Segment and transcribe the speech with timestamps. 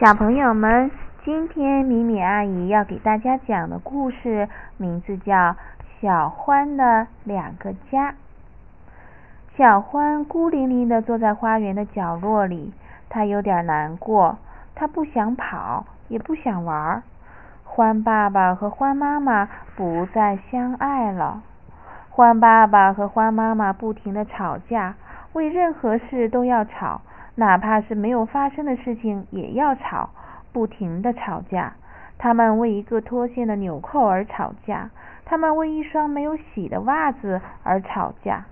[0.00, 0.90] 小朋友们，
[1.24, 5.32] 今天米米阿姨要给大家讲的故事名字叫
[6.00, 8.10] 《小欢的两个家》。
[9.56, 12.74] 小欢孤零零的坐在花园的角落里，
[13.08, 14.36] 他有点难过，
[14.74, 17.00] 他不想跑，也不想玩。
[17.62, 21.40] 欢爸爸和欢妈妈不再相爱了。
[22.10, 24.96] 欢爸爸和欢妈妈不停的吵架，
[25.34, 27.00] 为任何事都要吵。
[27.36, 30.10] 哪怕是没有发生的事情也要吵，
[30.52, 31.72] 不停的吵架。
[32.16, 34.90] 他们为一个脱线的纽扣而吵架，
[35.24, 38.44] 他们为一双没有洗的袜子而吵架，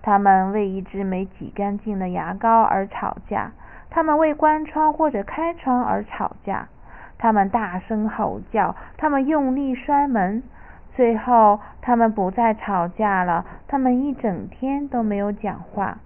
[0.00, 3.52] 他们为一支没挤干净的牙膏而吵架，
[3.90, 6.68] 他们为关窗或者开窗而吵架。
[7.18, 10.42] 他们大声吼叫，他们用力摔门。
[10.96, 15.98] 最后，他们不再吵架了，他们一整天都没有讲话。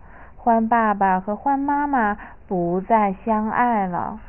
[0.47, 4.21] 欢爸爸和欢妈妈不再相爱了。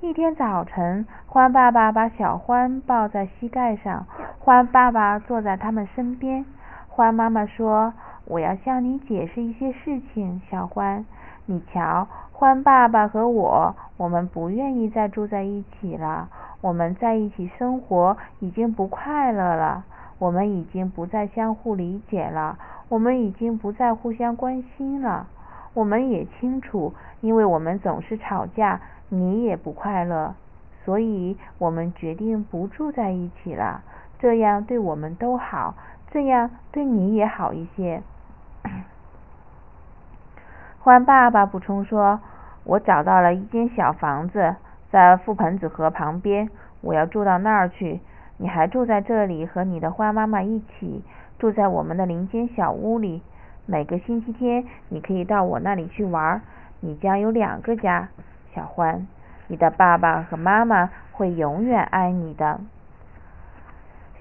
[0.00, 4.06] 一天早晨，欢爸爸把小欢抱在膝盖上，
[4.38, 6.46] 欢爸爸坐在他们身边。
[6.88, 7.92] 欢妈妈说
[8.24, 11.04] ：“我要向你解释一些事情，小欢。
[11.44, 16.30] 你瞧，欢爸爸和我，我们不愿意再住在一起了。
[16.62, 19.84] 我们在一起生活已经不快乐了，
[20.18, 22.56] 我们已经不再相互理解了。”
[22.92, 25.26] 我们已经不再互相关心了。
[25.72, 30.34] 我们也清楚，因为我们总是吵架，你也不快乐，
[30.84, 33.80] 所以我们决定不住在一起了。
[34.18, 35.74] 这样对我们都好，
[36.10, 38.02] 这样对你也好一些。
[40.80, 42.20] 欢爸爸补充说
[42.64, 44.54] ：“我找到了一间小房子，
[44.90, 46.50] 在覆盆子河旁边，
[46.82, 48.00] 我要住到那儿去。
[48.36, 51.02] 你还住在这里，和你的欢妈妈一起。”
[51.42, 53.20] 住在我们的林间小屋里，
[53.66, 56.40] 每个星期天你可以到我那里去玩。
[56.78, 58.10] 你将有两个家，
[58.54, 59.08] 小欢，
[59.48, 62.60] 你的爸爸和妈妈会永远爱你的。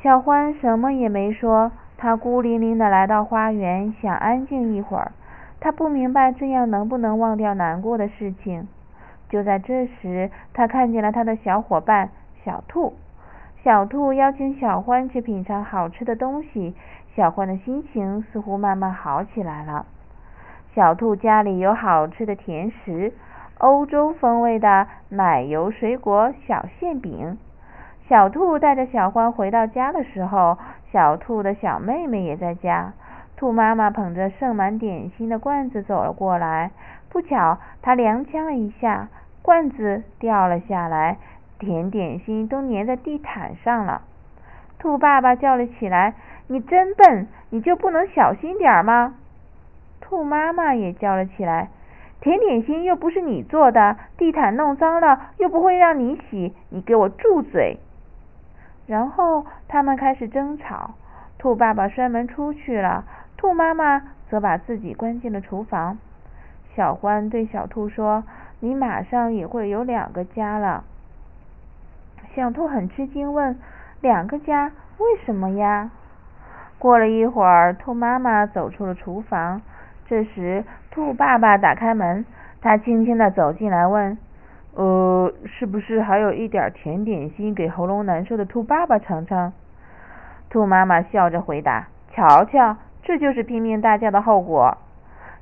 [0.02, 5.12] 小欢什么也没说，他孤零零的来到花园，想安静一会儿。
[5.60, 8.68] 他不明白这样能不能忘掉难过的事情。
[9.30, 12.10] 就在这时，他看见了他的小伙伴
[12.44, 12.96] 小兔。
[13.64, 16.76] 小兔邀请小獾去品尝好吃的东西。
[17.16, 19.86] 小獾的心情似乎慢慢好起来了。
[20.74, 23.14] 小兔家里有好吃的甜食，
[23.60, 27.38] 欧洲风味的奶油水果小馅饼。
[28.08, 30.58] 小兔带着小獾回到家的时候，
[30.92, 32.94] 小兔的小妹妹也在家。
[33.36, 36.72] 兔妈妈捧着盛满点心的罐子走了过来，
[37.10, 39.10] 不巧，她踉跄了一下，
[39.42, 41.18] 罐子掉了下来，
[41.62, 44.02] 甜点心都粘在地毯上了。
[44.80, 46.16] 兔爸爸叫了起来。
[46.48, 49.14] 你真笨，你就不能小心点儿吗？
[50.02, 51.70] 兔妈妈也叫了起来。
[52.20, 57.78] 甜点心又不是你做的，地毯弄脏了又不会让你洗，你给我住嘴！
[58.88, 60.96] 然后他们开始争吵。
[61.38, 63.06] 兔爸爸摔门出去了，
[63.38, 66.00] 兔妈妈则把自己关进了厨房。
[66.76, 68.24] 小欢对小兔说
[68.60, 70.84] ：“你马上也会有两个家了。”
[72.34, 73.60] 小兔很吃惊，问
[74.00, 74.72] ：“两个家？
[74.98, 75.90] 为什么呀？”
[76.80, 79.62] 过了一会儿，兔妈妈走出了厨房。
[80.08, 82.26] 这时，兔爸爸打开门，
[82.62, 84.18] 他轻轻的走进来，问
[84.76, 89.52] ：“呃，是不是还有一点甜点心给喉咙难受的兔爸爸尝尝？”
[90.50, 94.78] 兔妈妈笑着回答：“瞧瞧，这就是拼命大叫的后果。”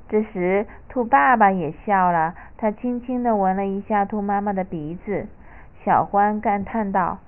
[0.08, 5.28] 这时，兔爸爸也笑了，他轻轻的闻了一下兔妈妈的鼻子。
[5.84, 7.18] 小欢感叹道：“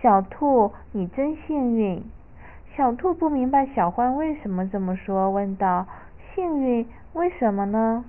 [0.00, 2.02] 小兔，你真幸运。”
[2.76, 5.86] 小兔不明白小欢为什么这么说，问道
[6.34, 6.88] ：“幸运？
[7.12, 8.04] 为什么呢？”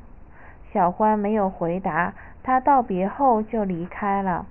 [0.71, 4.45] 小欢没有回答，他道别后就离开了。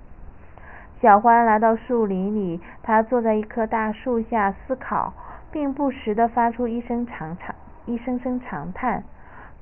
[1.01, 5.13] 小欢来到树林里，他坐在一棵大树下思考，
[5.49, 7.55] 并不时的发出一声长长、
[7.85, 9.03] 一声声长叹。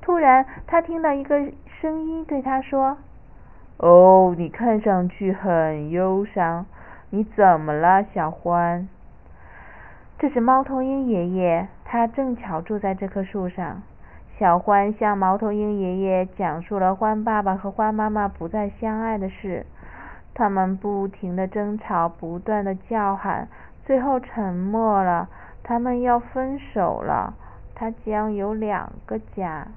[0.00, 2.98] 突然，他听到一个声音对他说
[3.78, 6.66] ：“哦，你看上去很忧伤，
[7.10, 8.88] 你怎么了，小欢？”
[10.18, 13.82] 这是猫头鹰爷爷，他正巧住在这棵树上。
[14.36, 19.64] 小欢向猫头鹰爷爷讲述了欢爸爸和欢妈妈不再相爱的事，
[20.34, 23.48] 他们不停的争吵，不断的叫喊，
[23.84, 25.28] 最后沉默了。
[25.62, 27.34] 他们要分手了，
[27.76, 29.68] 他将有两个家。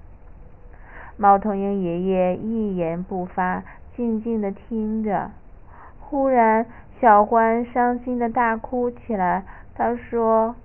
[1.18, 3.64] 猫头鹰爷爷一言不发，
[3.96, 5.32] 静静的听着。
[6.00, 6.66] 忽然，
[7.00, 9.44] 小欢伤心的大哭起来。
[9.76, 10.56] 他说：“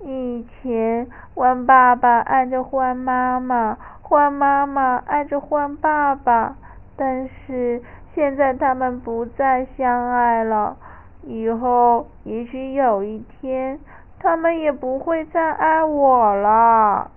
[0.00, 6.56] 以前欢爸爸爱着欢妈妈，欢妈妈爱着欢爸爸，
[6.96, 7.82] 但是
[8.14, 10.76] 现在他们不再相爱了。
[11.24, 13.78] 以后也许有一天，
[14.18, 17.10] 他们也不会再爱我了。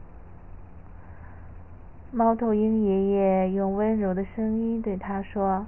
[2.12, 5.66] 猫头鹰爷爷用温柔的声音对他说：“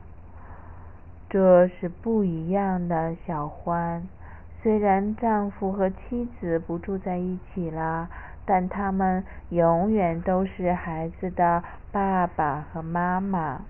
[1.30, 4.07] 这是不一样的，小欢。
[4.62, 8.10] 虽然丈夫和妻子不住在一起了，
[8.45, 13.62] 但他们永远都是孩子的爸爸和妈妈。”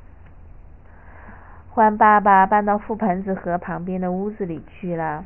[1.69, 5.25] 欢爸爸搬到覆盆子河旁边的屋子里去了。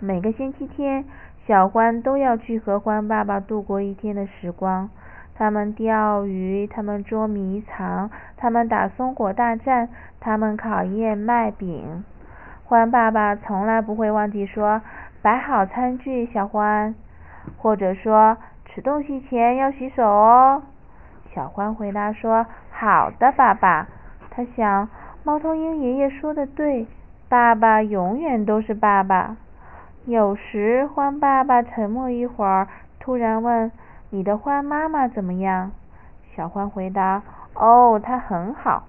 [0.00, 1.04] 每个星期天，
[1.46, 4.90] 小欢都要去和欢爸爸度过一天的时光。
[5.38, 9.88] 他们钓鱼，他们捉迷藏，他们打松果大战，
[10.18, 12.04] 他们烤燕麦饼。
[12.64, 14.80] 欢爸爸从来不会忘记说
[15.22, 16.94] ：“摆好餐具，小欢。”
[17.58, 18.36] 或者说
[18.66, 20.62] ：“吃东西前要洗手哦。”
[21.34, 23.86] 小欢回答说：“好的，爸爸。”
[24.30, 24.88] 他想。
[25.24, 26.86] 猫头鹰爷爷说的对，
[27.28, 29.36] 爸爸永远都是爸爸。
[30.04, 32.68] 有时，欢爸爸沉默一会儿，
[33.00, 33.72] 突然问
[34.10, 35.72] ：“你的欢妈妈怎么样？”
[36.34, 37.22] 小欢回答
[37.54, 38.84] ：“哦，她很好。”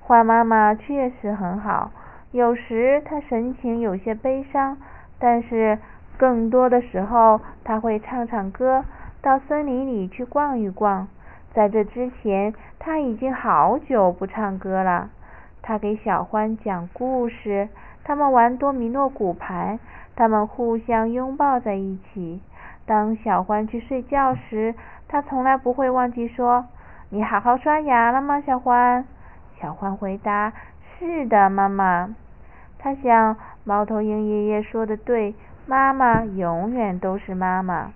[0.00, 1.90] 欢妈妈确实很好。
[2.30, 4.76] 有时，她神情有些悲伤，
[5.18, 5.78] 但是
[6.16, 8.84] 更多的时候，她会唱唱歌，
[9.20, 11.08] 到森林里去逛一逛。
[11.52, 15.10] 在这之前，她已经好久不唱歌了。
[15.64, 17.68] 他给小欢讲故事，
[18.02, 19.78] 他们玩多米诺骨牌，
[20.16, 22.40] 他们互相拥抱在一起。
[22.84, 24.74] 当小欢去睡觉时，
[25.08, 26.66] 他从来不会忘记说
[27.10, 29.04] ：“你好好刷牙了吗，小欢？”
[29.60, 30.52] 小欢回答
[30.98, 32.14] ：“是的，妈妈。”
[32.78, 35.34] 他想，猫头鹰爷爷说的对，
[35.66, 37.92] 妈妈永远都是妈妈。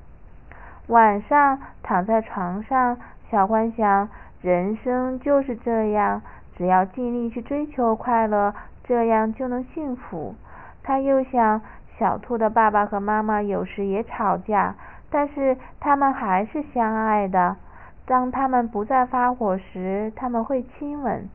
[0.87, 2.97] 晚上躺在床上，
[3.29, 4.09] 小欢想，
[4.41, 6.23] 人生就是这样。
[6.57, 8.55] 只要尽力去追求快乐，
[8.85, 10.37] 这样就能幸福。
[10.85, 11.61] 他又想，
[11.99, 14.75] 小兔的爸爸和妈妈有时也吵架，
[15.11, 17.57] 但是他们还是相爱的。
[18.05, 21.29] 当他们不再发火时，他们会亲吻。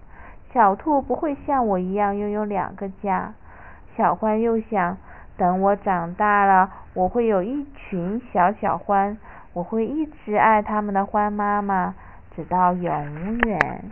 [0.54, 3.34] 小兔不会像我一样拥有两个家。
[3.98, 4.98] 小獾又想，
[5.36, 9.18] 等我长大了，我会有一群小小獾，
[9.54, 11.96] 我会一直爱他们的獾妈妈，
[12.36, 13.92] 直到永远。